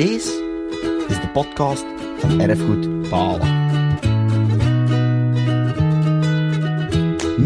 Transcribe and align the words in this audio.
Deze 0.00 1.04
is 1.08 1.20
de 1.20 1.28
podcast 1.32 1.84
van 2.18 2.40
Erfgoed 2.40 3.08
Balen. 3.08 3.68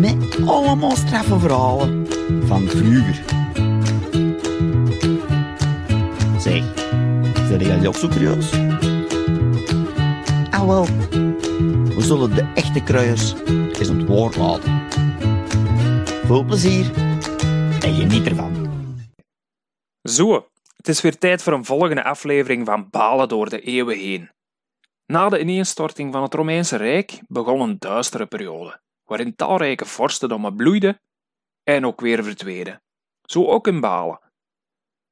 Met 0.01 0.47
allemaal 0.47 0.97
straffe 0.97 1.39
verhalen 1.39 2.07
van 2.47 2.69
vroeger. 2.69 3.23
Zeg, 6.39 6.63
zijn 7.35 7.59
jullie 7.59 7.89
ook 7.89 7.97
zo 7.97 8.09
curieus? 8.09 8.53
Ah 10.51 10.67
wel, 10.67 10.87
we 11.85 12.03
zullen 12.03 12.35
de 12.35 12.51
echte 12.55 12.83
kruiers 12.83 13.35
eens 13.47 13.89
het 13.89 14.07
woord 14.07 14.37
laten. 14.37 14.83
Veel 16.25 16.45
plezier 16.45 16.91
en 17.81 17.95
geniet 17.95 18.27
ervan. 18.27 18.53
Zo, 20.03 20.49
het 20.85 20.95
is 20.95 21.01
weer 21.01 21.19
tijd 21.19 21.43
voor 21.43 21.53
een 21.53 21.65
volgende 21.65 22.05
aflevering 22.05 22.67
van 22.67 22.91
Balen 22.91 23.29
door 23.29 23.49
de 23.49 23.61
eeuwen 23.61 23.99
heen. 23.99 24.31
Na 25.07 25.29
de 25.29 25.41
ineenstorting 25.41 26.13
van 26.13 26.23
het 26.23 26.35
Romeinse 26.35 26.77
Rijk 26.77 27.21
begon 27.29 27.61
een 27.61 27.79
duistere 27.79 28.27
periode, 28.27 28.81
waarin 29.05 29.37
talrijke 29.37 29.85
vorstendommen 29.85 30.57
bloeiden 30.57 31.01
en 31.63 31.87
ook 31.87 32.01
weer 32.01 32.25
verdwenen. 32.25 32.83
Zo 33.23 33.47
ook 33.47 33.67
in 33.67 33.81
Balen. 33.81 34.21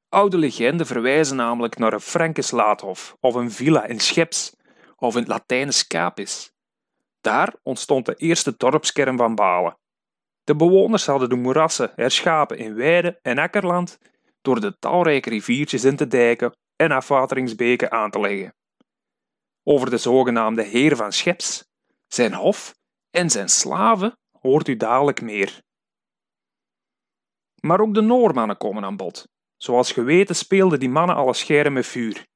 Oude 0.09 0.37
legenden 0.37 0.85
verwijzen 0.85 1.35
namelijk 1.35 1.77
naar 1.77 1.93
een 1.93 1.99
Frankes 1.99 2.51
laadhof 2.51 3.17
of 3.19 3.35
een 3.35 3.51
villa 3.51 3.85
in 3.85 3.99
Scheps 3.99 4.55
of 4.95 5.13
in 5.13 5.19
het 5.19 5.29
Latijnse 5.29 5.77
Scapis. 5.77 6.51
Daar 7.21 7.55
ontstond 7.63 8.05
de 8.05 8.15
eerste 8.15 8.53
dorpskern 8.57 9.17
van 9.17 9.35
Balen. 9.35 9.77
De 10.43 10.55
bewoners 10.55 11.05
hadden 11.05 11.29
de 11.29 11.35
moerassen 11.35 11.91
herschapen 11.95 12.57
in 12.57 12.75
weide 12.75 13.19
en 13.21 13.37
akkerland 13.37 13.99
door 14.43 14.59
de 14.59 14.77
talrijke 14.79 15.29
riviertjes 15.29 15.83
in 15.83 15.95
te 15.95 16.07
dijken 16.07 16.55
en 16.75 16.91
afwateringsbeken 16.91 17.91
aan 17.91 18.11
te 18.11 18.19
leggen. 18.19 18.55
Over 19.63 19.89
de 19.89 19.97
zogenaamde 19.97 20.63
heer 20.63 20.95
van 20.95 21.11
Scheps, 21.11 21.65
zijn 22.07 22.33
hof 22.33 22.75
en 23.09 23.29
zijn 23.29 23.49
slaven 23.49 24.17
hoort 24.39 24.67
u 24.67 24.77
dadelijk 24.77 25.21
meer. 25.21 25.61
Maar 27.61 27.79
ook 27.79 27.93
de 27.93 28.01
Noormannen 28.01 28.57
komen 28.57 28.83
aan 28.83 28.97
bod. 28.97 29.27
Zoals 29.57 29.91
geweten 29.91 30.35
speelden 30.35 30.79
die 30.79 30.89
mannen 30.89 31.15
alle 31.15 31.33
scheren 31.33 31.73
met 31.73 31.85
vuur. 31.85 32.27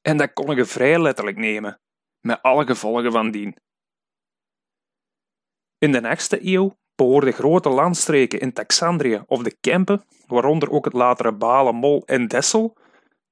En 0.00 0.16
dat 0.16 0.32
kon 0.32 0.56
je 0.56 0.64
vrij 0.64 1.00
letterlijk 1.00 1.36
nemen, 1.36 1.80
met 2.20 2.42
alle 2.42 2.66
gevolgen 2.66 3.12
van 3.12 3.30
dien. 3.30 3.56
In 5.78 5.92
de 5.92 6.00
negste 6.00 6.46
eeuw 6.46 6.76
behoorden 7.02 7.32
grote 7.32 7.68
landstreken 7.68 8.40
in 8.40 8.52
Taxandrië 8.52 9.22
of 9.26 9.42
de 9.42 9.56
Kempen, 9.60 10.04
waaronder 10.26 10.70
ook 10.70 10.84
het 10.84 10.92
latere 10.92 11.32
Balen, 11.32 11.74
Mol 11.74 12.02
en 12.06 12.28
Dessel, 12.28 12.76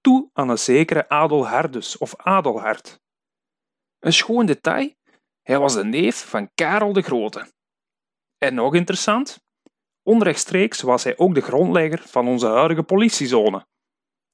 toe 0.00 0.30
aan 0.32 0.48
een 0.48 0.58
zekere 0.58 1.08
Adelhardus 1.08 1.98
of 1.98 2.16
Adelhard. 2.16 3.00
Een 3.98 4.12
schoon 4.12 4.46
detail, 4.46 4.94
hij 5.42 5.58
was 5.58 5.74
de 5.74 5.84
neef 5.84 6.28
van 6.28 6.50
Karel 6.54 6.92
de 6.92 7.02
Grote. 7.02 7.52
En 8.38 8.54
nog 8.54 8.74
interessant, 8.74 9.40
onrechtstreeks 10.02 10.80
was 10.80 11.04
hij 11.04 11.18
ook 11.18 11.34
de 11.34 11.40
grondlegger 11.40 12.02
van 12.06 12.28
onze 12.28 12.46
huidige 12.46 12.82
politiezone. 12.82 13.66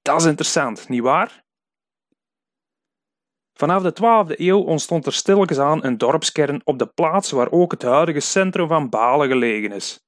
Dat 0.03 0.21
is 0.21 0.27
interessant, 0.27 0.89
nietwaar? 0.89 1.45
Vanaf 3.59 3.83
de 3.83 3.93
12e 3.93 4.39
eeuw 4.39 4.63
ontstond 4.63 5.07
er 5.07 5.13
stilletjes 5.13 5.59
aan 5.59 5.85
een 5.85 5.99
dorpskern 5.99 6.61
op 6.65 6.79
de 6.79 6.87
plaats 6.87 7.31
waar 7.31 7.51
ook 7.51 7.71
het 7.71 7.83
huidige 7.83 8.21
centrum 8.21 8.69
van 8.69 8.89
Balen 8.89 9.29
gelegen 9.29 9.73
is. 9.73 10.01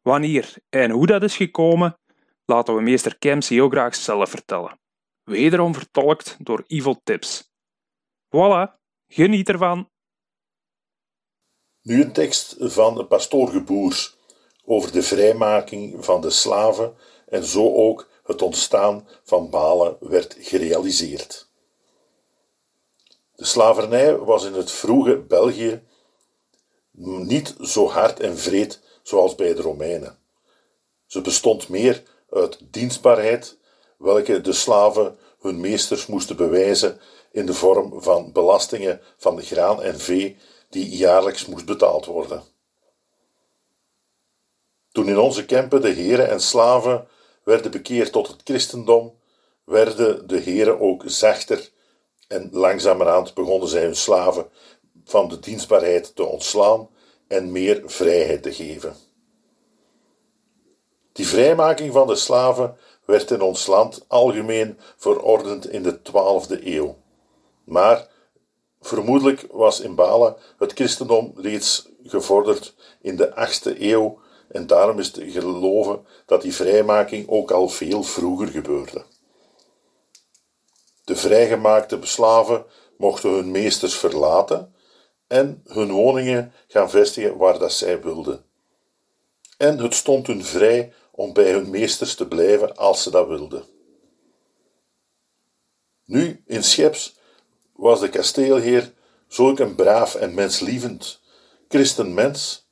Wanneer 0.00 0.54
en 0.68 0.90
hoe 0.90 1.06
dat 1.06 1.22
is 1.22 1.36
gekomen, 1.36 1.98
laten 2.44 2.74
we 2.74 2.80
meester 2.80 3.18
Kems 3.18 3.48
heel 3.48 3.68
graag 3.68 3.94
zelf 3.94 4.30
vertellen. 4.30 4.80
Wederom 5.22 5.74
vertolkt 5.74 6.36
door 6.38 6.64
Evil 6.66 7.00
Tips. 7.04 7.50
Voilà, 8.36 8.78
geniet 9.06 9.48
ervan! 9.48 9.90
Nu 11.82 12.02
een 12.02 12.12
tekst 12.12 12.56
van 12.58 13.06
pastoor 13.08 13.48
Geboers 13.48 14.16
over 14.64 14.92
de 14.92 15.02
vrijmaking 15.02 16.04
van 16.04 16.20
de 16.20 16.30
slaven 16.30 16.94
en 17.26 17.44
zo 17.44 17.74
ook 17.74 18.08
het 18.22 18.42
ontstaan 18.42 19.08
van 19.24 19.50
Balen 19.50 19.96
werd 20.00 20.36
gerealiseerd. 20.38 21.51
De 23.42 23.48
slavernij 23.48 24.16
was 24.16 24.44
in 24.44 24.54
het 24.54 24.70
vroege 24.70 25.16
België 25.16 25.82
niet 27.22 27.54
zo 27.60 27.88
hard 27.88 28.20
en 28.20 28.38
vreed 28.38 28.80
zoals 29.02 29.34
bij 29.34 29.54
de 29.54 29.62
Romeinen. 29.62 30.18
Ze 31.06 31.20
bestond 31.20 31.68
meer 31.68 32.02
uit 32.30 32.58
dienstbaarheid, 32.70 33.58
welke 33.98 34.40
de 34.40 34.52
slaven 34.52 35.18
hun 35.40 35.60
meesters 35.60 36.06
moesten 36.06 36.36
bewijzen 36.36 37.00
in 37.32 37.46
de 37.46 37.54
vorm 37.54 38.02
van 38.02 38.32
belastingen 38.32 39.00
van 39.16 39.36
de 39.36 39.42
graan 39.42 39.82
en 39.82 39.98
vee 39.98 40.36
die 40.68 40.96
jaarlijks 40.96 41.46
moest 41.46 41.66
betaald 41.66 42.06
worden. 42.06 42.42
Toen 44.92 45.08
in 45.08 45.18
onze 45.18 45.44
Kempen 45.44 45.80
de 45.80 45.90
heren 45.90 46.30
en 46.30 46.40
slaven 46.40 47.08
werden 47.44 47.70
bekeerd 47.70 48.12
tot 48.12 48.28
het 48.28 48.40
christendom, 48.44 49.18
werden 49.64 50.28
de 50.28 50.38
heren 50.38 50.80
ook 50.80 51.02
zachter 51.06 51.71
en 52.32 52.48
langzamerhand 52.52 53.34
begonnen 53.34 53.68
zij 53.68 53.82
hun 53.82 53.96
slaven 53.96 54.46
van 55.04 55.28
de 55.28 55.38
dienstbaarheid 55.38 56.16
te 56.16 56.24
ontslaan 56.24 56.88
en 57.28 57.52
meer 57.52 57.82
vrijheid 57.86 58.42
te 58.42 58.52
geven. 58.52 58.96
Die 61.12 61.26
vrijmaking 61.26 61.92
van 61.92 62.06
de 62.06 62.16
slaven 62.16 62.76
werd 63.04 63.30
in 63.30 63.40
ons 63.40 63.66
land 63.66 64.04
algemeen 64.08 64.78
verordend 64.96 65.70
in 65.70 65.82
de 65.82 65.98
12e 65.98 66.64
eeuw. 66.64 66.96
Maar 67.64 68.08
vermoedelijk 68.80 69.46
was 69.50 69.80
in 69.80 69.94
Balen 69.94 70.36
het 70.58 70.72
christendom 70.72 71.32
reeds 71.36 71.88
gevorderd 72.04 72.74
in 73.00 73.16
de 73.16 73.28
8e 73.28 73.80
eeuw 73.80 74.18
en 74.48 74.66
daarom 74.66 74.98
is 74.98 75.10
te 75.10 75.30
geloven 75.30 76.06
dat 76.26 76.42
die 76.42 76.54
vrijmaking 76.54 77.28
ook 77.28 77.50
al 77.50 77.68
veel 77.68 78.02
vroeger 78.02 78.48
gebeurde. 78.48 79.04
De 81.04 81.16
vrijgemaakte 81.16 81.98
slaven 82.00 82.64
mochten 82.96 83.30
hun 83.30 83.50
meesters 83.50 83.94
verlaten 83.94 84.74
en 85.26 85.62
hun 85.66 85.90
woningen 85.90 86.52
gaan 86.68 86.90
vestigen 86.90 87.36
waar 87.36 87.58
dat 87.58 87.72
zij 87.72 88.02
wilden. 88.02 88.44
En 89.56 89.78
het 89.78 89.94
stond 89.94 90.26
hun 90.26 90.44
vrij 90.44 90.92
om 91.10 91.32
bij 91.32 91.52
hun 91.52 91.70
meesters 91.70 92.14
te 92.14 92.28
blijven 92.28 92.76
als 92.76 93.02
ze 93.02 93.10
dat 93.10 93.26
wilden. 93.26 93.64
Nu, 96.04 96.42
in 96.46 96.64
Scheps, 96.64 97.16
was 97.72 98.00
de 98.00 98.08
kasteelheer 98.08 98.92
zulk 99.28 99.58
een 99.58 99.74
braaf 99.74 100.14
en 100.14 100.34
menslievend 100.34 101.20
christenmens, 101.68 102.66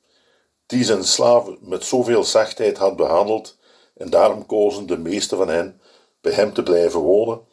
die 0.65 0.83
zijn 0.83 1.03
slaven 1.03 1.57
met 1.61 1.83
zoveel 1.83 2.23
zachtheid 2.23 2.77
had 2.77 2.95
behandeld, 2.95 3.57
en 3.93 4.09
daarom 4.09 4.45
kozen 4.45 4.85
de 4.85 4.97
meeste 4.97 5.35
van 5.35 5.47
hen 5.47 5.81
bij 6.21 6.31
hem 6.31 6.53
te 6.53 6.63
blijven 6.63 6.99
wonen 6.99 7.49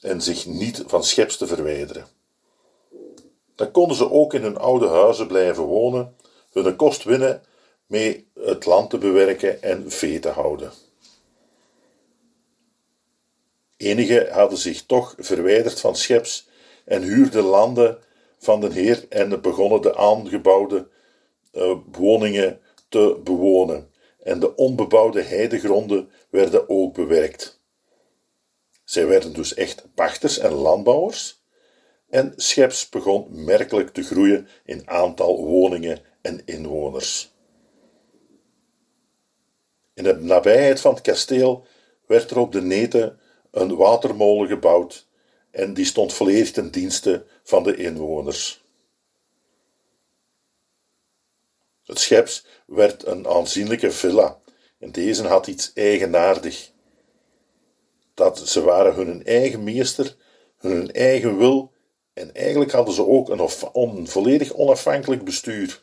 en 0.00 0.22
zich 0.22 0.46
niet 0.46 0.82
van 0.86 1.04
scheps 1.04 1.36
te 1.36 1.46
verwijderen. 1.46 2.06
Dan 3.54 3.70
konden 3.70 3.96
ze 3.96 4.10
ook 4.10 4.34
in 4.34 4.42
hun 4.42 4.58
oude 4.58 4.88
huizen 4.88 5.26
blijven 5.26 5.64
wonen, 5.64 6.16
hun 6.52 6.76
kost 6.76 7.04
winnen 7.04 7.42
mee 7.86 8.28
het 8.34 8.64
land 8.64 8.90
te 8.90 8.98
bewerken 8.98 9.62
en 9.62 9.90
vee 9.90 10.18
te 10.18 10.28
houden. 10.28 10.72
Enigen 13.76 14.32
hadden 14.32 14.58
zich 14.58 14.86
toch 14.86 15.14
verwijderd 15.18 15.80
van 15.80 15.96
scheps 15.96 16.48
en 16.84 17.02
huurden 17.02 17.44
landen 17.44 17.98
van 18.38 18.60
de 18.60 18.72
heer 18.72 19.06
en 19.08 19.40
begonnen 19.40 19.82
de 19.82 19.96
aangebouwde 19.96 20.88
uh, 21.52 21.76
woningen 21.92 22.60
te 22.88 23.20
bewonen. 23.24 23.90
En 24.22 24.40
de 24.40 24.56
onbebouwde 24.56 25.22
heidegronden 25.22 26.10
werden 26.30 26.68
ook 26.68 26.94
bewerkt. 26.94 27.59
Zij 28.90 29.06
werden 29.06 29.32
dus 29.32 29.54
echt 29.54 29.84
pachters 29.94 30.38
en 30.38 30.52
landbouwers. 30.52 31.42
En 32.08 32.32
Scheps 32.36 32.88
begon 32.88 33.44
merkelijk 33.44 33.90
te 33.90 34.02
groeien 34.02 34.48
in 34.64 34.88
aantal 34.88 35.44
woningen 35.44 36.02
en 36.20 36.42
inwoners. 36.44 37.32
In 39.94 40.04
de 40.04 40.14
nabijheid 40.14 40.80
van 40.80 40.94
het 40.94 41.02
kasteel 41.02 41.66
werd 42.06 42.30
er 42.30 42.38
op 42.38 42.52
de 42.52 42.62
Neten 42.62 43.20
een 43.50 43.76
watermolen 43.76 44.48
gebouwd 44.48 45.08
en 45.50 45.74
die 45.74 45.84
stond 45.84 46.12
volledig 46.12 46.50
ten 46.50 46.70
dienste 46.70 47.26
van 47.42 47.62
de 47.62 47.76
inwoners. 47.76 48.64
Het 51.84 51.98
scheps 51.98 52.46
werd 52.66 53.06
een 53.06 53.28
aanzienlijke 53.28 53.90
villa 53.90 54.38
en 54.78 54.92
deze 54.92 55.26
had 55.26 55.46
iets 55.46 55.72
eigenaardig 55.74 56.72
dat 58.20 58.48
ze 58.48 58.60
waren 58.60 58.94
hun 58.94 59.24
eigen 59.24 59.64
meester, 59.64 60.16
hun 60.56 60.92
eigen 60.92 61.38
wil 61.38 61.72
en 62.12 62.34
eigenlijk 62.34 62.70
hadden 62.70 62.94
ze 62.94 63.06
ook 63.06 63.28
een, 63.28 63.48
een 63.72 64.08
volledig 64.08 64.52
onafhankelijk 64.52 65.24
bestuur. 65.24 65.82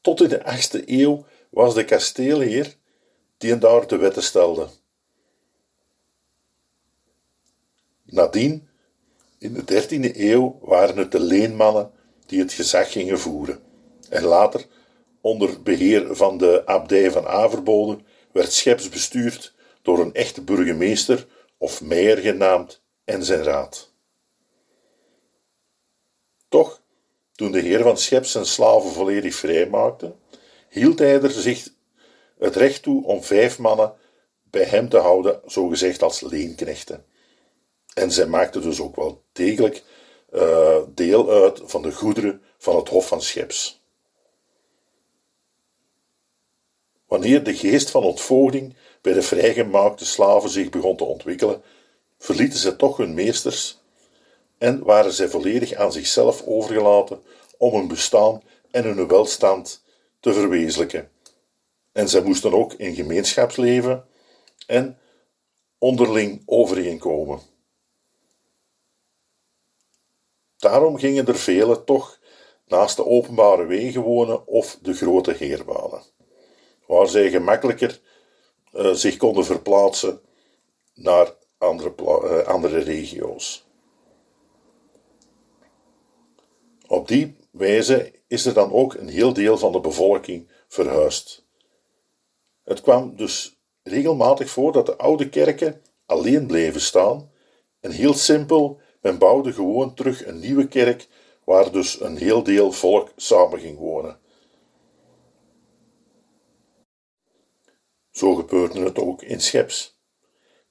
Tot 0.00 0.20
in 0.20 0.28
de 0.28 0.40
8e 0.40 0.84
eeuw 0.86 1.24
was 1.50 1.74
de 1.74 1.84
kasteelheer 1.84 2.76
die 3.38 3.58
daar 3.58 3.86
de 3.86 3.96
wetten 3.96 4.22
stelde. 4.22 4.68
Nadien, 8.02 8.68
in 9.38 9.52
de 9.54 9.62
13e 9.62 10.16
eeuw, 10.16 10.58
waren 10.62 10.96
het 10.96 11.12
de 11.12 11.20
leenmannen 11.20 11.90
die 12.26 12.40
het 12.40 12.52
gezag 12.52 12.92
gingen 12.92 13.18
voeren. 13.18 13.60
En 14.08 14.22
later, 14.24 14.66
onder 15.20 15.62
beheer 15.62 16.16
van 16.16 16.38
de 16.38 16.62
abdij 16.66 17.10
van 17.10 17.26
Averbode, 17.26 17.98
werd 18.32 18.52
Scheps 18.52 18.88
bestuurd 18.88 19.51
door 19.82 19.98
een 19.98 20.14
echte 20.14 20.42
burgemeester, 20.42 21.26
of 21.56 21.82
meijer 21.82 22.18
genaamd, 22.18 22.82
en 23.04 23.24
zijn 23.24 23.42
raad. 23.42 23.92
Toch, 26.48 26.82
toen 27.32 27.52
de 27.52 27.60
heer 27.60 27.82
van 27.82 27.98
Scheps 27.98 28.30
zijn 28.30 28.46
slaven 28.46 28.90
volledig 28.90 29.34
vrijmaakte, 29.34 30.14
hield 30.68 30.98
hij 30.98 31.22
er 31.22 31.30
zich 31.30 31.68
het 32.38 32.56
recht 32.56 32.82
toe 32.82 33.04
om 33.04 33.22
vijf 33.22 33.58
mannen 33.58 33.94
bij 34.42 34.64
hem 34.64 34.88
te 34.88 34.98
houden, 34.98 35.40
zogezegd 35.46 36.02
als 36.02 36.20
leenknechten. 36.20 37.04
En 37.94 38.12
zij 38.12 38.26
maakten 38.26 38.62
dus 38.62 38.80
ook 38.80 38.96
wel 38.96 39.24
degelijk 39.32 39.82
uh, 40.32 40.78
deel 40.88 41.30
uit 41.30 41.60
van 41.64 41.82
de 41.82 41.92
goederen 41.92 42.42
van 42.58 42.76
het 42.76 42.88
Hof 42.88 43.06
van 43.06 43.22
Scheps. 43.22 43.81
Wanneer 47.12 47.44
de 47.44 47.54
geest 47.54 47.90
van 47.90 48.02
ontvoogding 48.02 48.74
bij 49.00 49.12
de 49.12 49.22
vrijgemaakte 49.22 50.04
slaven 50.04 50.50
zich 50.50 50.70
begon 50.70 50.96
te 50.96 51.04
ontwikkelen, 51.04 51.62
verlieten 52.18 52.58
zij 52.58 52.72
toch 52.72 52.96
hun 52.96 53.14
meesters 53.14 53.78
en 54.58 54.84
waren 54.84 55.12
zij 55.12 55.28
volledig 55.28 55.72
aan 55.72 55.92
zichzelf 55.92 56.42
overgelaten 56.46 57.22
om 57.56 57.74
hun 57.74 57.88
bestaan 57.88 58.42
en 58.70 58.84
hun 58.84 59.08
welstand 59.08 59.84
te 60.20 60.32
verwezenlijken. 60.32 61.10
En 61.92 62.08
zij 62.08 62.22
moesten 62.22 62.52
ook 62.52 62.72
in 62.72 62.94
gemeenschapsleven 62.94 64.04
en 64.66 64.98
onderling 65.78 66.42
overeenkomen. 66.46 67.40
Daarom 70.56 70.98
gingen 70.98 71.26
er 71.26 71.38
velen 71.38 71.84
toch 71.84 72.18
naast 72.66 72.96
de 72.96 73.06
openbare 73.06 73.66
wegen 73.66 74.02
wonen 74.02 74.46
of 74.46 74.78
de 74.82 74.94
grote 74.94 75.32
heerbanen, 75.32 76.02
waar 76.92 77.08
zij 77.08 77.30
gemakkelijker 77.30 78.00
uh, 78.72 78.90
zich 78.90 79.16
konden 79.16 79.44
verplaatsen 79.44 80.20
naar 80.94 81.34
andere, 81.58 81.92
uh, 81.98 82.46
andere 82.46 82.78
regio's. 82.78 83.64
Op 86.86 87.08
die 87.08 87.36
wijze 87.50 88.12
is 88.26 88.46
er 88.46 88.54
dan 88.54 88.72
ook 88.72 88.94
een 88.94 89.08
heel 89.08 89.32
deel 89.32 89.58
van 89.58 89.72
de 89.72 89.80
bevolking 89.80 90.48
verhuisd. 90.68 91.44
Het 92.64 92.80
kwam 92.80 93.16
dus 93.16 93.60
regelmatig 93.82 94.50
voor 94.50 94.72
dat 94.72 94.86
de 94.86 94.96
oude 94.96 95.28
kerken 95.28 95.82
alleen 96.06 96.46
bleven 96.46 96.80
staan 96.80 97.30
en 97.80 97.90
heel 97.90 98.14
simpel, 98.14 98.80
men 99.00 99.18
bouwde 99.18 99.52
gewoon 99.52 99.94
terug 99.94 100.26
een 100.26 100.40
nieuwe 100.40 100.68
kerk 100.68 101.08
waar 101.44 101.72
dus 101.72 102.00
een 102.00 102.16
heel 102.16 102.42
deel 102.42 102.72
volk 102.72 103.12
samen 103.16 103.60
ging 103.60 103.78
wonen. 103.78 104.20
Zo 108.22 108.34
gebeurde 108.34 108.80
het 108.80 108.98
ook 108.98 109.22
in 109.22 109.40
Scheps. 109.40 109.98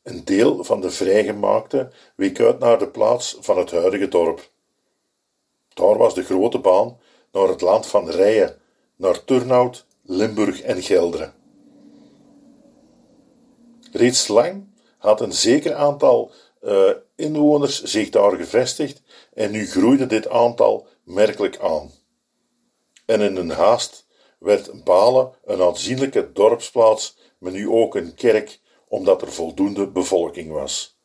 Een 0.04 0.26
deel 0.26 0.64
van 0.64 0.82
de 0.82 0.92
vrijgemaakte 0.92 1.92
week 2.16 2.40
uit 2.40 2.60
naar 2.60 2.80
de 2.80 2.88
plaats 2.88 3.38
van 3.40 3.58
het 3.58 3.72
huidige 3.72 4.08
dorp. 4.08 4.50
Daar 5.74 5.98
was 5.98 6.14
de 6.14 6.24
grote 6.24 6.60
baan 6.60 7.00
naar 7.32 7.48
het 7.48 7.62
land 7.62 7.88
van 7.88 8.10
Rijen, 8.10 8.62
naar 8.96 9.24
Turnhout, 9.24 9.86
Limburg 10.02 10.62
en 10.62 10.82
Gelderen. 10.82 11.34
Reeds 13.92 14.28
lang 14.28 14.68
had 14.98 15.22
een 15.22 15.34
zeker 15.34 15.74
aantal 15.74 16.32
uh, 16.64 16.92
inwoners 17.16 17.84
zich 17.84 18.10
daar 18.10 18.36
gevestigd 18.36 19.02
en 19.34 19.52
nu 19.52 19.68
groeide 19.68 20.06
dit 20.06 20.30
aantal 20.30 20.88
merkelijk 21.04 21.60
aan. 21.60 21.92
En 23.06 23.22
in 23.22 23.36
een 23.36 23.50
haast 23.52 24.06
werd 24.40 24.84
Balen 24.84 25.32
een 25.46 25.62
aanzienlijke 25.62 26.32
dorpsplaats, 26.32 27.20
maar 27.42 27.52
nu 27.52 27.70
ook 27.70 27.96
een 27.96 28.14
kerk, 28.14 28.60
omdat 28.88 29.22
er 29.22 29.32
voldoende 29.32 29.88
bevolking 29.88 30.52
was. 30.52 30.98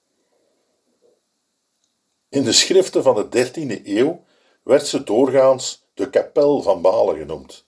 In 2.29 2.43
de 2.43 2.53
schriften 2.53 3.03
van 3.03 3.15
de 3.15 3.51
13e 3.51 3.85
eeuw 3.85 4.25
werd 4.63 4.87
ze 4.87 5.05
doorgaans 5.05 5.87
de 5.95 6.11
kapel 6.11 6.63
van 6.63 6.83
Balen 6.83 7.17
genoemd. 7.17 7.65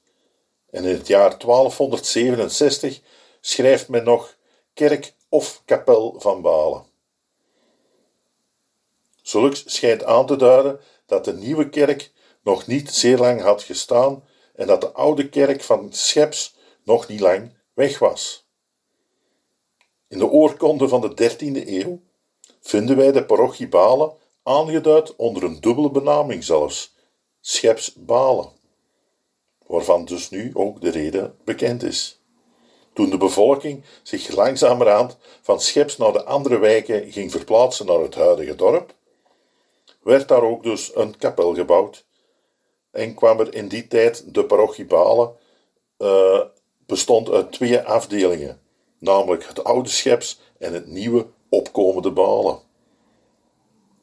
En 0.71 0.85
in 0.85 0.95
het 0.95 1.07
jaar 1.07 1.39
1267 1.39 3.01
schrijft 3.41 3.89
men 3.89 4.05
nog 4.05 4.37
kerk 4.75 5.15
of 5.29 5.63
kapel 5.65 6.21
van 6.21 6.43
Balen. 6.43 6.85
Zulks 9.23 9.63
schijnt 9.67 10.05
aan 10.05 10.27
te 10.27 10.37
duiden 10.37 10.81
dat 11.07 11.25
de 11.25 11.35
nieuwe 11.35 11.69
kerk 11.69 12.13
nog 12.43 12.67
niet 12.67 12.91
zeer 12.91 13.19
lang 13.19 13.41
had 13.41 13.63
gestaan 13.63 14.25
en 14.55 14.67
dat 14.67 14.81
de 14.81 14.93
oude 14.93 15.29
kerk 15.29 15.63
van 15.63 15.93
Scheps 15.93 16.57
nog 16.85 17.09
niet 17.09 17.21
lang 17.21 17.55
weg 17.75 17.99
was. 17.99 18.48
In 20.09 20.19
de 20.19 20.31
oorkonde 20.31 20.89
van 20.89 21.01
de 21.01 21.31
13e 21.31 21.69
eeuw 21.69 22.01
vinden 22.61 22.97
wij 22.97 23.13
de 23.13 23.25
parochie 23.25 23.69
Balen 23.69 24.13
aangeduid 24.43 25.17
onder 25.17 25.43
een 25.45 25.61
dubbele 25.61 25.91
benaming 25.91 26.45
zelfs, 26.45 26.95
Scheps 27.41 27.95
Balen, 27.95 28.49
waarvan 29.67 30.05
dus 30.05 30.31
nu 30.31 30.51
ook 30.55 30.81
de 30.81 30.91
reden 30.91 31.37
bekend 31.45 31.83
is. 31.83 32.21
Toen 32.93 33.11
de 33.11 33.17
bevolking 33.17 33.85
zich 34.03 34.29
langzamerhand 34.29 35.17
van 35.43 35.61
Scheps 35.61 35.97
naar 35.97 36.13
de 36.13 36.25
andere 36.25 36.59
wijken 36.59 37.13
ging 37.13 37.31
verplaatsen 37.31 37.87
naar 37.87 38.01
het 38.01 38.15
huidige 38.15 38.55
dorp, 38.55 38.95
werd 40.03 40.29
daar 40.29 40.43
ook 40.43 40.63
dus 40.63 40.97
een 40.97 41.17
kapel 41.17 41.55
gebouwd 41.55 42.05
en 42.91 43.15
kwam 43.15 43.41
er 43.41 43.55
in 43.55 43.69
die 43.69 43.87
tijd 43.87 44.35
de 44.35 44.45
parochie 44.45 44.87
Balen, 44.87 45.37
uh, 45.99 46.41
bestond 46.87 47.31
uit 47.31 47.53
twee 47.53 47.81
afdelingen, 47.81 48.61
namelijk 48.99 49.47
het 49.47 49.65
oude 49.65 49.89
Scheps 49.89 50.41
en 50.59 50.73
het 50.73 50.87
nieuwe 50.87 51.27
opkomende 51.49 52.11
Balen. 52.11 52.59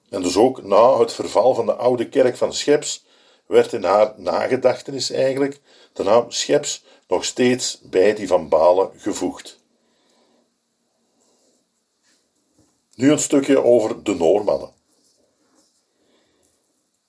En 0.10 0.22
dus 0.22 0.38
ook 0.38 0.64
na 0.64 1.00
het 1.00 1.14
verval 1.14 1.54
van 1.54 1.66
de 1.66 1.76
oude 1.76 2.10
kerk 2.10 2.38
van 2.38 2.54
Scheps 2.54 3.06
werd 3.46 3.74
in 3.74 3.84
haar 3.84 4.14
nagedachtenis 4.18 5.10
eigenlijk 5.12 5.60
de 5.94 6.04
naam 6.04 6.32
Scheps 6.32 6.84
nog 7.08 7.26
steeds 7.26 7.80
bij 7.82 8.14
die 8.14 8.28
van 8.28 8.50
Balen 8.50 8.92
gevoegd. 8.98 9.60
Nu 12.96 13.12
een 13.12 13.20
stukje 13.20 13.64
over 13.64 14.04
de 14.04 14.16
Noormannen. 14.16 14.74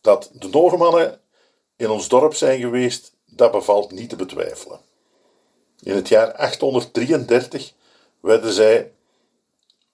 Dat 0.01 0.31
de 0.33 0.49
Noormannen 0.49 1.21
in 1.77 1.91
ons 1.91 2.09
dorp 2.09 2.35
zijn 2.35 2.61
geweest, 2.61 3.13
dat 3.25 3.53
bevalt 3.53 3.91
niet 3.91 4.09
te 4.09 4.17
betwijfelen. 4.17 4.86
In 5.83 5.95
het 5.95 6.09
jaar 6.09 6.33
833 6.33 7.73
werden 8.21 8.53
zij 8.53 8.93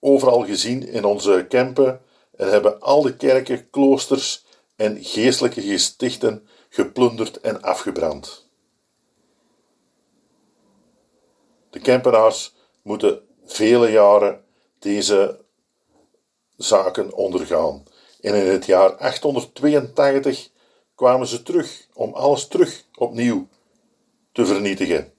overal 0.01 0.45
gezien 0.45 0.89
in 0.89 1.05
onze 1.05 1.47
Kempen 1.49 2.01
en 2.37 2.51
hebben 2.51 2.81
al 2.81 3.03
de 3.03 3.17
kerken, 3.17 3.71
kloosters 3.71 4.45
en 4.77 5.05
geestelijke 5.05 5.63
gestichten 5.63 6.49
geplunderd 6.69 7.41
en 7.41 7.63
afgebrand. 7.63 8.49
De 11.71 11.81
Kempenaars 11.81 12.55
moeten 12.83 13.21
vele 13.45 13.91
jaren 13.91 14.45
deze 14.79 15.41
zaken 16.57 17.13
ondergaan. 17.13 17.83
En 18.21 18.35
in 18.35 18.47
het 18.47 18.67
jaar 18.67 18.97
882 18.97 20.51
kwamen 20.95 21.27
ze 21.27 21.43
terug 21.43 21.87
om 21.95 22.13
alles 22.13 22.47
terug 22.47 22.85
opnieuw 22.95 23.49
te 24.33 24.47
vernietigen. 24.47 25.12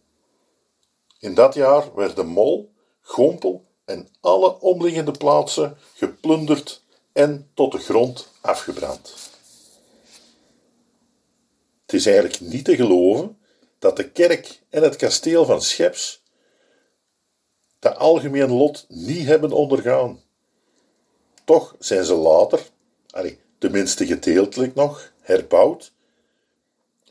In 1.24 1.34
dat 1.34 1.53
jaar 1.53 1.96
werden 1.96 2.27
Mol, 2.27 2.74
Gompel 3.01 3.65
en 3.86 4.08
alle 4.20 4.60
omliggende 4.60 5.12
plaatsen 5.12 5.77
geplunderd 5.94 6.84
en 7.12 7.50
tot 7.53 7.72
de 7.72 7.77
grond 7.77 8.30
afgebrand. 8.42 9.13
Het 11.82 11.94
is 11.94 12.06
eigenlijk 12.06 12.39
niet 12.39 12.65
te 12.65 12.75
geloven 12.75 13.38
dat 13.80 13.98
de 13.98 14.10
kerk 14.10 14.62
en 14.70 14.84
het 14.84 14.96
kasteel 14.96 15.46
van 15.46 15.62
Scheps 15.62 16.24
dat 17.80 17.98
algemeen 17.98 18.51
lot 18.51 18.86
niet 18.89 19.25
hebben 19.25 19.51
ondergaan. 19.51 20.22
Toch 21.44 21.75
zijn 21.80 22.06
ze 22.06 22.13
later, 22.13 22.70
tenminste 23.58 24.06
gedeeltelijk 24.06 24.75
nog, 24.75 25.12
herbouwd, 25.20 25.94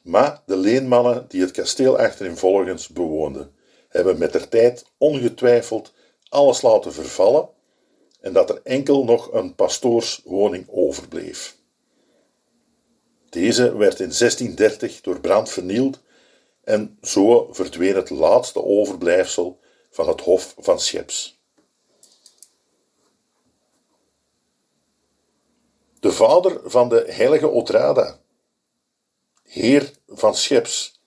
maar 0.03 0.43
de 0.47 0.57
leenmannen 0.57 1.25
die 1.29 1.41
het 1.41 1.51
kasteel 1.51 1.99
achterin 1.99 2.37
volgens 2.37 2.89
bewoonden, 2.89 3.61
hebben 3.93 4.19
met 4.19 4.33
der 4.33 4.49
tijd 4.49 4.85
ongetwijfeld 4.99 5.93
alles 6.29 6.63
laten 6.63 6.93
vervallen 6.93 7.49
en 8.21 8.33
dat 8.33 8.51
er 8.51 8.61
enkel 8.65 9.05
nog 9.05 9.33
een 9.33 9.55
pastoorswoning 9.55 10.67
overbleef. 10.69 11.57
Deze 13.29 13.77
werd 13.77 14.01
in 14.01 14.13
1630 14.19 15.01
door 15.01 15.21
brand 15.21 15.51
vernield 15.51 16.01
en 16.65 16.99
zo 17.03 17.53
verdween 17.53 17.95
het 17.97 18.11
laatste 18.11 18.65
overblijfsel 18.65 19.61
van 19.91 20.09
het 20.09 20.21
Hof 20.21 20.55
van 20.59 20.81
Scheps. 20.81 21.41
De 26.01 26.13
vader 26.13 26.61
van 26.65 26.89
de 26.89 27.05
heilige 27.09 27.49
Otrada, 27.49 28.21
heer 29.43 29.93
van 30.09 30.35
Scheps, 30.35 31.01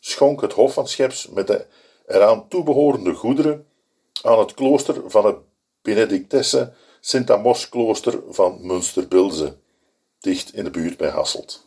schonk 0.00 0.40
het 0.40 0.52
hof 0.52 0.72
van 0.72 0.88
Scheps 0.88 1.28
met 1.28 1.46
de 1.46 1.66
eraan 2.08 2.48
toebehorende 2.48 3.14
goederen 3.14 3.66
aan 4.22 4.38
het 4.38 4.54
klooster 4.54 5.10
van 5.10 5.26
het 5.26 5.36
Benedictesse 5.82 6.72
Sint-Amos 7.00 7.68
klooster 7.68 8.22
van 8.28 8.58
Münsterbilze, 8.60 9.56
dicht 10.20 10.54
in 10.54 10.64
de 10.64 10.70
buurt 10.70 10.96
bij 10.96 11.08
Hasselt. 11.08 11.66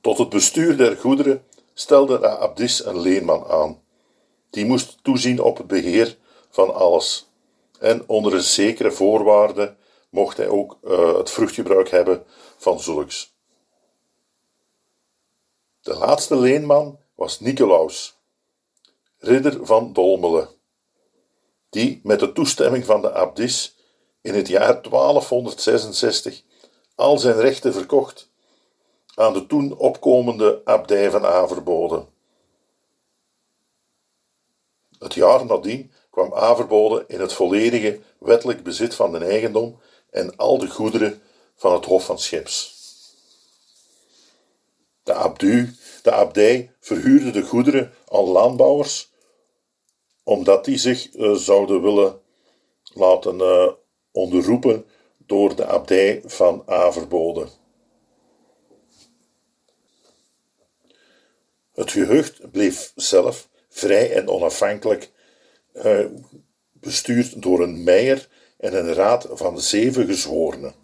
Tot 0.00 0.18
het 0.18 0.28
bestuur 0.28 0.76
der 0.76 0.96
goederen 0.96 1.44
stelde 1.74 2.18
de 2.18 2.28
abdis 2.28 2.84
een 2.84 3.00
leenman 3.00 3.46
aan. 3.46 3.82
Die 4.50 4.64
moest 4.64 4.98
toezien 5.02 5.40
op 5.40 5.56
het 5.56 5.66
beheer 5.66 6.16
van 6.50 6.74
alles. 6.74 7.30
En 7.80 8.08
onder 8.08 8.34
een 8.34 8.42
zekere 8.42 8.92
voorwaarde 8.92 9.76
mocht 10.10 10.36
hij 10.36 10.48
ook 10.48 10.78
uh, 10.84 11.16
het 11.16 11.30
vruchtgebruik 11.30 11.88
hebben 11.88 12.24
van 12.56 12.80
zulks. 12.80 13.35
De 15.86 15.94
laatste 15.94 16.36
leenman 16.36 16.98
was 17.14 17.40
Nicolaus, 17.40 18.18
ridder 19.18 19.66
van 19.66 19.92
Dolmelen, 19.92 20.48
die 21.70 22.00
met 22.02 22.20
de 22.20 22.32
toestemming 22.32 22.84
van 22.84 23.00
de 23.00 23.12
abdis 23.12 23.76
in 24.20 24.34
het 24.34 24.48
jaar 24.48 24.82
1266 24.82 26.42
al 26.94 27.18
zijn 27.18 27.40
rechten 27.40 27.72
verkocht 27.72 28.30
aan 29.14 29.32
de 29.32 29.46
toen 29.46 29.76
opkomende 29.76 30.60
abdij 30.64 31.10
van 31.10 31.26
Averbode. 31.26 32.06
Het 34.98 35.14
jaar 35.14 35.46
nadien 35.46 35.92
kwam 36.10 36.34
Averbode 36.34 37.04
in 37.06 37.20
het 37.20 37.32
volledige 37.32 38.00
wettelijk 38.18 38.62
bezit 38.62 38.94
van 38.94 39.12
de 39.12 39.18
eigendom 39.18 39.80
en 40.10 40.36
al 40.36 40.58
de 40.58 40.70
goederen 40.70 41.22
van 41.56 41.72
het 41.72 41.84
Hof 41.84 42.04
van 42.04 42.18
Scheps. 42.18 42.75
De, 45.06 45.14
abdu, 45.14 45.74
de 46.02 46.12
abdij 46.12 46.70
verhuurde 46.80 47.30
de 47.30 47.42
goederen 47.42 47.92
aan 48.08 48.24
landbouwers, 48.24 49.12
omdat 50.22 50.64
die 50.64 50.78
zich 50.78 51.14
uh, 51.14 51.34
zouden 51.34 51.82
willen 51.82 52.20
laten 52.94 53.38
uh, 53.38 53.72
onderroepen 54.10 54.84
door 55.18 55.56
de 55.56 55.66
abdij 55.66 56.22
van 56.24 56.62
Averbode. 56.66 57.48
Het 61.72 61.90
gehucht 61.90 62.50
bleef 62.50 62.92
zelf 62.94 63.48
vrij 63.68 64.12
en 64.12 64.28
onafhankelijk 64.28 65.12
uh, 65.74 66.06
bestuurd 66.72 67.42
door 67.42 67.62
een 67.62 67.84
meijer 67.84 68.28
en 68.58 68.74
een 68.74 68.94
raad 68.94 69.28
van 69.30 69.60
zeven 69.60 70.06
gezworenen. 70.06 70.74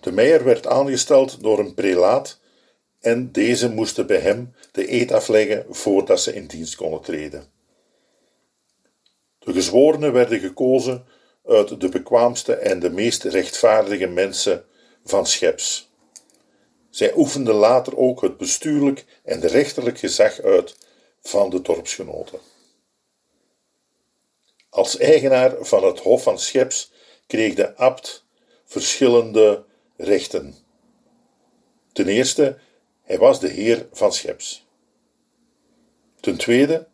De 0.00 0.12
meijer 0.12 0.44
werd 0.44 0.66
aangesteld 0.66 1.42
door 1.42 1.58
een 1.58 1.74
prelaat 1.74 2.42
en 3.04 3.32
deze 3.32 3.70
moesten 3.70 4.06
bij 4.06 4.18
hem 4.18 4.54
de 4.72 4.92
eed 4.92 5.12
afleggen 5.12 5.66
voordat 5.70 6.20
ze 6.20 6.34
in 6.34 6.46
dienst 6.46 6.76
konden 6.76 7.00
treden. 7.00 7.46
De 9.38 9.52
gezworenen 9.52 10.12
werden 10.12 10.38
gekozen 10.38 11.06
uit 11.44 11.80
de 11.80 11.88
bekwaamste 11.88 12.54
en 12.54 12.80
de 12.80 12.90
meest 12.90 13.24
rechtvaardige 13.24 14.06
mensen 14.06 14.64
van 15.04 15.26
Scheps. 15.26 15.90
Zij 16.90 17.16
oefenden 17.16 17.54
later 17.54 17.96
ook 17.96 18.20
het 18.20 18.36
bestuurlijk 18.36 19.04
en 19.24 19.40
rechterlijk 19.40 19.98
gezag 19.98 20.40
uit 20.40 20.76
van 21.22 21.50
de 21.50 21.62
dorpsgenoten. 21.62 22.38
Als 24.68 24.96
eigenaar 24.96 25.56
van 25.60 25.84
het 25.84 26.00
Hof 26.00 26.22
van 26.22 26.38
Scheps 26.38 26.92
kreeg 27.26 27.54
de 27.54 27.76
abt 27.76 28.24
verschillende 28.64 29.64
rechten. 29.96 30.54
Ten 31.92 32.08
eerste, 32.08 32.58
hij 33.04 33.18
was 33.18 33.40
de 33.40 33.48
heer 33.48 33.88
van 33.92 34.12
Scheps. 34.12 34.66
Ten 36.20 36.36
tweede, 36.36 36.86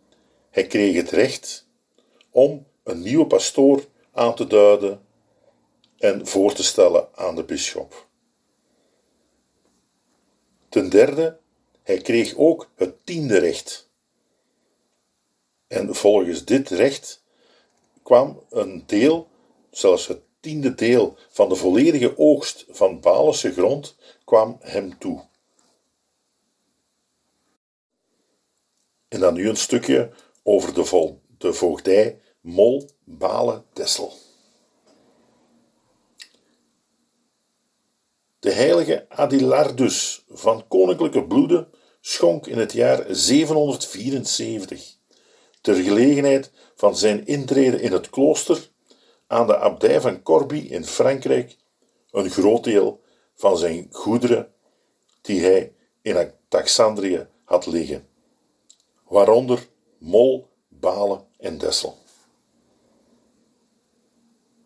hij 0.50 0.67
kreeg 0.67 0.97
het 0.97 1.11
recht 1.11 1.67
om 2.31 2.67
een 2.83 3.02
nieuwe 3.02 3.26
pastoor 3.26 3.85
aan 4.12 4.35
te 4.35 4.47
duiden 4.47 5.07
en 5.99 6.26
voor 6.26 6.52
te 6.52 6.62
stellen 6.62 7.09
aan 7.14 7.35
de 7.35 7.45
bisschop. 7.45 8.07
Ten 10.69 10.90
derde, 10.90 11.38
hij 11.83 11.99
kreeg 11.99 12.37
ook 12.37 12.71
het 12.75 13.07
tiende 13.07 13.38
recht. 13.38 13.88
En 15.67 15.95
volgens 15.95 16.45
dit 16.45 16.69
recht 16.69 17.23
kwam 18.02 18.43
een 18.50 18.83
deel, 18.87 19.29
zelfs 19.71 20.07
het 20.07 20.21
tiende 20.40 20.75
deel 20.75 21.17
van 21.29 21.49
de 21.49 21.55
volledige 21.55 22.19
oogst 22.19 22.67
van 22.69 23.00
Balense 23.00 23.52
grond, 23.52 23.97
kwam 24.25 24.57
hem 24.61 24.99
toe. 24.99 25.29
En 29.11 29.21
dan 29.21 29.35
nu 29.35 29.49
een 29.49 29.57
stukje 29.57 30.11
over 30.43 30.75
de, 30.75 30.85
vol, 30.85 31.21
de 31.38 31.52
voogdij 31.52 32.21
Mol, 32.40 32.88
Balen, 33.05 33.64
Dessel. 33.73 34.12
De 38.38 38.52
heilige 38.52 39.07
Adilardus 39.09 40.25
van 40.29 40.69
koninklijke 40.69 41.25
bloede 41.25 41.69
schonk 42.00 42.47
in 42.47 42.59
het 42.59 42.73
jaar 42.73 43.05
774, 43.09 44.95
ter 45.61 45.75
gelegenheid 45.75 46.50
van 46.75 46.97
zijn 46.97 47.26
intrede 47.26 47.81
in 47.81 47.93
het 47.93 48.11
klooster, 48.11 48.71
aan 49.26 49.47
de 49.47 49.57
abdij 49.57 50.00
van 50.00 50.23
Corbie 50.23 50.69
in 50.69 50.85
Frankrijk 50.85 51.57
een 52.11 52.31
groot 52.31 52.64
deel 52.64 53.00
van 53.35 53.59
zijn 53.59 53.88
goederen 53.90 54.52
die 55.21 55.40
hij 55.40 55.73
in 56.02 56.33
Taxandrië 56.49 57.26
had 57.45 57.67
liggen, 57.67 58.09
waaronder 59.11 59.69
Mol, 59.99 60.49
Balen 60.69 61.26
en 61.38 61.59
Dessel. 61.59 61.99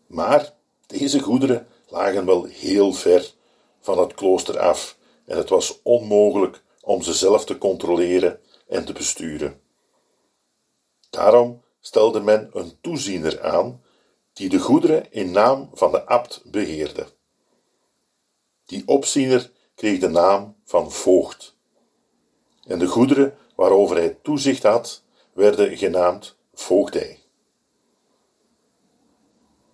Maar 0.07 0.53
deze 0.87 1.19
goederen 1.19 1.67
lagen 1.87 2.25
wel 2.25 2.43
heel 2.43 2.93
ver 2.93 3.33
van 3.79 3.99
het 3.99 4.13
klooster 4.13 4.59
af 4.59 4.97
en 5.25 5.37
het 5.37 5.49
was 5.49 5.79
onmogelijk 5.81 6.63
om 6.81 7.01
ze 7.01 7.13
zelf 7.13 7.45
te 7.45 7.57
controleren 7.57 8.39
en 8.67 8.85
te 8.85 8.93
besturen. 8.93 9.61
Daarom 11.09 11.61
stelde 11.79 12.19
men 12.19 12.49
een 12.53 12.77
toeziener 12.81 13.41
aan 13.41 13.83
die 14.33 14.49
de 14.49 14.59
goederen 14.59 15.11
in 15.11 15.31
naam 15.31 15.69
van 15.73 15.91
de 15.91 16.05
abt 16.05 16.41
beheerde. 16.45 17.07
Die 18.65 18.87
opziener 18.87 19.51
kreeg 19.75 19.99
de 19.99 20.09
naam 20.09 20.55
van 20.63 20.91
voogd. 20.91 21.55
En 22.63 22.79
de 22.79 22.87
goederen 22.87 23.37
waarover 23.55 23.95
hij 23.95 24.17
toezicht 24.21 24.63
had, 24.63 25.03
werden 25.33 25.77
genaamd 25.77 26.35
voogdij. 26.53 27.19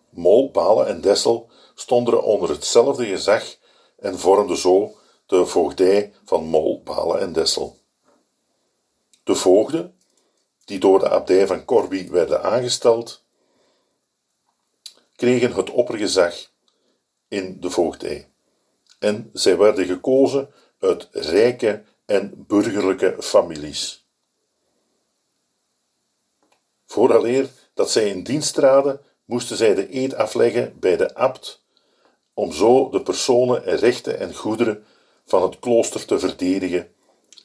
Mol, 0.09 0.51
Balen 0.51 0.87
en 0.87 1.01
Dessel 1.01 1.49
stonden 1.75 2.23
onder 2.23 2.49
hetzelfde 2.49 3.05
gezag 3.05 3.55
en 3.99 4.19
vormden 4.19 4.57
zo 4.57 4.95
de 5.25 5.45
voogdij 5.45 6.13
van 6.25 6.43
Mol, 6.43 6.81
Balen 6.83 7.19
en 7.19 7.33
Dessel. 7.33 7.79
De 9.23 9.35
voogden, 9.35 9.97
die 10.65 10.79
door 10.79 10.99
de 10.99 11.09
abdij 11.09 11.47
van 11.47 11.65
Corby 11.65 12.09
werden 12.09 12.43
aangesteld, 12.43 13.23
kregen 15.15 15.53
het 15.53 15.69
oppergezag 15.69 16.49
in 17.27 17.57
de 17.59 17.69
voogdij. 17.69 18.29
En 18.99 19.29
zij 19.33 19.57
werden 19.57 19.85
gekozen 19.85 20.53
uit 20.79 21.07
rijke 21.11 21.83
en 22.11 22.45
burgerlijke 22.47 23.15
families. 23.19 24.05
Vooraleer 26.85 27.49
dat 27.73 27.91
zij 27.91 28.09
in 28.09 28.23
dienst 28.23 28.53
traden, 28.53 29.01
moesten 29.25 29.57
zij 29.57 29.73
de 29.73 29.95
eed 29.95 30.13
afleggen 30.13 30.79
bij 30.79 30.97
de 30.97 31.15
abt, 31.15 31.61
om 32.33 32.51
zo 32.51 32.89
de 32.89 33.01
personen 33.01 33.65
en 33.65 33.77
rechten 33.77 34.19
en 34.19 34.35
goederen 34.35 34.85
van 35.25 35.41
het 35.41 35.59
klooster 35.59 36.05
te 36.05 36.19
verdedigen 36.19 36.93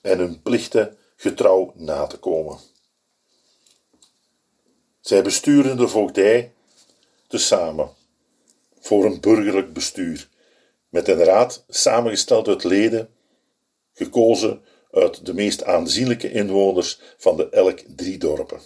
en 0.03 0.19
hun 0.19 0.43
plichten 0.43 0.99
getrouw 1.17 1.73
na 1.75 2.07
te 2.07 2.17
komen. 2.17 2.59
Zij 5.01 5.23
bestuurden 5.23 5.77
de 5.77 5.89
voogdij 5.89 6.53
tezamen 7.27 7.91
voor 8.81 9.05
een 9.05 9.21
burgerlijk 9.21 9.73
bestuur, 9.73 10.29
met 10.89 11.09
een 11.09 11.25
raad 11.25 11.65
samengesteld 11.69 12.49
uit 12.49 12.65
leden, 12.65 13.16
gekozen 13.97 14.63
uit 14.91 15.27
de 15.27 15.35
meest 15.35 15.65
aanzienlijke 15.65 16.31
inwoners 16.31 17.01
van 17.17 17.37
de 17.37 17.49
elk 17.49 17.79
drie 17.97 18.19
dorpen. 18.19 18.61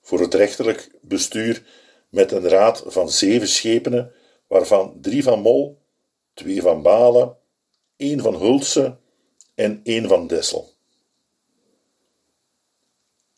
Voor 0.00 0.20
het 0.20 0.34
rechterlijk 0.34 0.90
bestuur 1.00 1.66
met 2.08 2.32
een 2.32 2.48
raad 2.48 2.82
van 2.86 3.10
zeven 3.10 3.48
schepenen, 3.48 4.12
waarvan 4.46 4.98
drie 5.00 5.22
van 5.22 5.40
Mol, 5.40 5.82
twee 6.34 6.62
van 6.62 6.82
Balen, 6.82 7.36
één 7.96 8.20
van 8.20 8.34
Hulse 8.34 8.96
en 9.54 9.80
één 9.84 10.08
van 10.08 10.26
Dessel. 10.26 10.68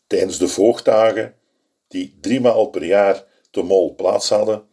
Tijdens 0.07 0.37
de 0.37 0.47
voogdagen, 0.47 1.35
die 1.87 2.17
driemaal 2.21 2.69
per 2.69 2.85
jaar 2.85 3.25
te 3.51 3.61
Mol 3.61 3.95
plaats 3.95 4.29
hadden 4.29 4.67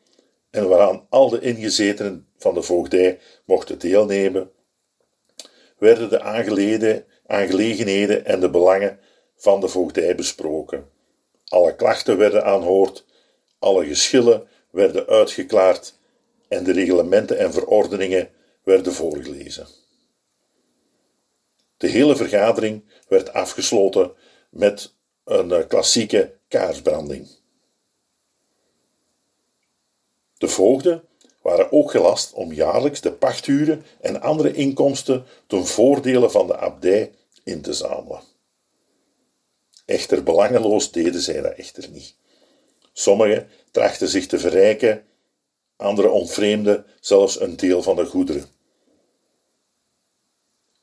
en 0.50 0.68
waaraan 0.68 1.06
al 1.08 1.28
de 1.28 1.40
ingezetenen 1.40 2.28
van 2.36 2.54
de 2.54 2.62
voogdij 2.62 3.20
mochten 3.44 3.78
deelnemen, 3.78 4.50
werden 5.80 6.08
de 6.08 6.20
aangelegenheden 7.26 8.24
en 8.24 8.40
de 8.40 8.50
belangen 8.50 9.00
van 9.36 9.60
de 9.60 9.68
voogdij 9.68 10.14
besproken. 10.14 10.88
Alle 11.48 11.76
klachten 11.76 12.18
werden 12.18 12.44
aanhoord, 12.44 13.04
alle 13.58 13.86
geschillen 13.86 14.48
werden 14.70 15.06
uitgeklaard 15.06 15.94
en 16.48 16.64
de 16.64 16.72
reglementen 16.72 17.38
en 17.38 17.52
verordeningen 17.52 18.30
werden 18.62 18.92
voorgelezen. 18.92 19.66
De 21.76 21.88
hele 21.88 22.16
vergadering 22.16 22.84
werd 23.08 23.32
afgesloten 23.32 24.12
met 24.50 24.94
een 25.24 25.52
eh, 25.52 25.66
klassieke 25.68 26.34
kaarsbranding. 26.48 27.28
De 30.38 30.48
voogden 30.48 31.04
waren 31.42 31.72
ook 31.72 31.90
gelast 31.90 32.32
om 32.32 32.52
jaarlijks 32.52 33.00
de 33.00 33.12
pachthuren 33.12 33.84
en 34.00 34.20
andere 34.20 34.52
inkomsten 34.52 35.24
ten 35.46 35.66
voordele 35.66 36.30
van 36.30 36.46
de 36.46 36.56
abdij 36.56 37.12
in 37.44 37.60
te 37.60 37.72
zamelen. 37.72 38.22
Echter 39.84 40.22
belangeloos 40.22 40.92
deden 40.92 41.20
zij 41.20 41.40
dat 41.40 41.54
echter 41.54 41.88
niet. 41.90 42.14
Sommigen 42.92 43.48
trachten 43.70 44.08
zich 44.08 44.26
te 44.26 44.38
verrijken, 44.38 45.04
anderen 45.76 46.12
ontvreemden 46.12 46.86
zelfs 47.00 47.40
een 47.40 47.56
deel 47.56 47.82
van 47.82 47.96
de 47.96 48.04
goederen. 48.04 48.44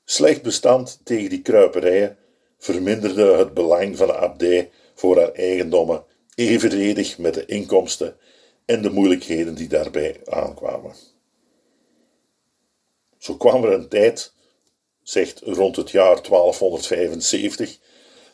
Slecht 0.06 0.42
bestand 0.42 1.00
tegen 1.04 1.30
die 1.30 1.42
kruiperijen 1.42 2.18
verminderde 2.58 3.34
het 3.34 3.54
belang 3.54 3.98
van 3.98 4.08
de 4.08 4.16
abdij 4.16 4.72
voor 4.96 5.18
haar 5.18 5.32
eigendommen 5.32 6.04
evenredig 6.36 7.18
met 7.18 7.34
de 7.34 7.46
inkomsten 7.46 8.18
en 8.68 8.82
de 8.82 8.90
moeilijkheden 8.90 9.56
die 9.56 9.68
daarbij 9.68 10.22
aankwamen. 10.26 10.94
Zo 13.18 13.36
kwam 13.36 13.64
er 13.64 13.74
een 13.74 13.88
tijd, 13.88 14.34
zegt 15.02 15.40
rond 15.40 15.76
het 15.76 15.92
jaar 15.92 16.22
1275, 16.22 17.78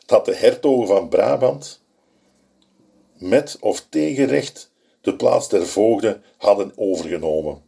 dat 0.06 0.24
de 0.24 0.34
hertogen 0.34 0.86
van 0.86 1.08
Brabant 1.08 1.82
met 3.18 3.56
of 3.60 3.86
tegen 3.88 4.26
recht 4.26 4.70
de 5.00 5.16
plaats 5.16 5.48
der 5.48 5.66
voogden 5.66 6.22
hadden 6.36 6.72
overgenomen 6.76 7.62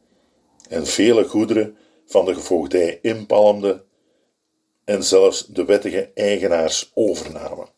en 0.69 0.87
vele 0.87 1.25
goederen 1.25 1.77
van 2.07 2.25
de 2.25 2.35
voogdij 2.35 2.99
inpalmden 3.03 3.85
en 4.85 5.05
zelfs 5.05 5.47
de 5.47 5.65
wettige 5.65 6.11
eigenaars 6.15 6.91
overnamen. 6.95 7.76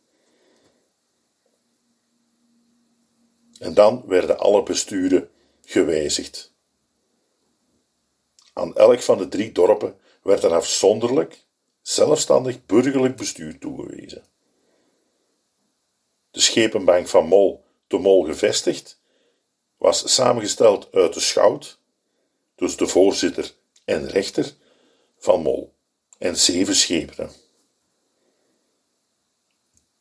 En 3.58 3.74
dan 3.74 4.02
werden 4.06 4.38
alle 4.38 4.62
besturen 4.62 5.30
gewijzigd. 5.64 6.52
Aan 8.52 8.76
elk 8.76 9.02
van 9.02 9.18
de 9.18 9.28
drie 9.28 9.52
dorpen 9.52 9.98
werd 10.22 10.42
een 10.42 10.52
afzonderlijk, 10.52 11.44
zelfstandig 11.82 12.66
burgerlijk 12.66 13.16
bestuur 13.16 13.58
toegewezen. 13.58 14.24
De 16.30 16.40
schepenbank 16.40 17.08
van 17.08 17.26
Mol, 17.26 17.64
te 17.86 17.98
Mol 17.98 18.24
gevestigd, 18.24 19.00
was 19.76 20.14
samengesteld 20.14 20.92
uit 20.92 21.14
de 21.14 21.20
schout, 21.20 21.78
dus 22.54 22.76
de 22.76 22.86
voorzitter 22.86 23.54
en 23.84 24.08
rechter 24.08 24.54
van 25.18 25.42
Mol, 25.42 25.74
en 26.18 26.36
zeven 26.36 26.74
schepenen. 26.74 27.30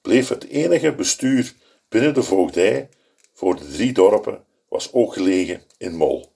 Bleef 0.01 0.27
het 0.27 0.47
enige 0.47 0.93
bestuur 0.93 1.55
binnen 1.89 2.13
de 2.13 2.23
voogdij 2.23 2.89
voor 3.38 3.56
de 3.56 3.67
drie 3.71 3.93
dorpen 3.93 4.45
was 4.67 4.93
ook 4.93 5.13
gelegen 5.13 5.63
in 5.78 5.95
Mol. 5.95 6.32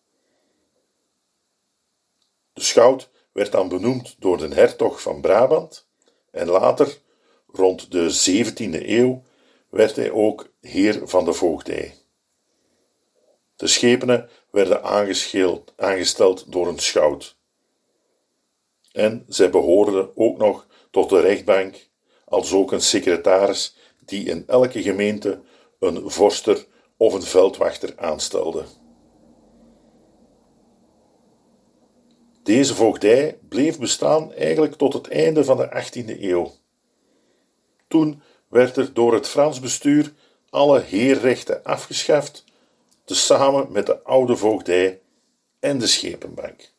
De 2.53 2.61
schout 2.61 3.09
werd 3.31 3.51
dan 3.51 3.69
benoemd 3.69 4.15
door 4.19 4.37
de 4.37 4.47
hertog 4.47 5.01
van 5.01 5.21
Brabant 5.21 5.87
en 6.31 6.47
later, 6.47 7.01
rond 7.47 7.91
de 7.91 8.09
17e 8.09 8.87
eeuw, 8.87 9.23
werd 9.69 9.95
hij 9.95 10.11
ook 10.11 10.49
heer 10.59 11.07
van 11.07 11.25
de 11.25 11.33
voogdij. 11.33 11.95
De 13.55 13.67
schepenen 13.67 14.29
werden 14.51 14.83
aangesteld 15.75 16.51
door 16.51 16.67
een 16.67 16.79
schout. 16.79 17.35
En 18.91 19.25
zij 19.27 19.49
behoorden 19.49 20.17
ook 20.17 20.37
nog 20.37 20.67
tot 20.91 21.09
de 21.09 21.19
rechtbank, 21.19 21.87
als 22.25 22.53
ook 22.53 22.71
een 22.71 22.81
secretaris 22.81 23.75
die 24.05 24.25
in 24.25 24.43
elke 24.47 24.81
gemeente 24.81 25.41
een 25.79 26.09
vorster 26.09 26.69
of 27.01 27.13
een 27.13 27.21
veldwachter 27.21 27.93
aanstelde. 27.97 28.63
Deze 32.43 32.75
voogdij 32.75 33.37
bleef 33.49 33.79
bestaan 33.79 34.33
eigenlijk 34.33 34.73
tot 34.75 34.93
het 34.93 35.07
einde 35.07 35.43
van 35.43 35.57
de 35.57 35.83
18e 35.83 36.21
eeuw. 36.21 36.51
Toen 37.87 38.21
werd 38.47 38.77
er 38.77 38.93
door 38.93 39.13
het 39.13 39.27
Frans 39.27 39.59
bestuur 39.59 40.13
alle 40.49 40.79
heerrechten 40.79 41.63
afgeschaft, 41.63 42.43
tezamen 43.03 43.71
met 43.71 43.85
de 43.85 44.03
oude 44.03 44.35
voogdij 44.35 45.01
en 45.59 45.77
de 45.77 45.87
schepenbank. 45.87 46.71